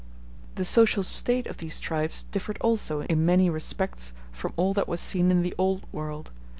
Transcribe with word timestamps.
]The 0.55 0.65
social 0.65 1.03
state 1.03 1.45
of 1.45 1.57
these 1.57 1.79
tribes 1.79 2.23
differed 2.31 2.57
also 2.59 3.01
in 3.03 3.23
many 3.23 3.51
respects 3.51 4.13
from 4.31 4.51
all 4.57 4.73
that 4.73 4.87
was 4.87 4.99
seen 4.99 5.29
in 5.29 5.43
the 5.43 5.53
Old 5.59 5.83
World. 5.91 6.31